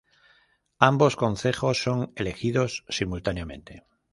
[0.79, 3.83] Ambos concejos son elegidos simultáneamente.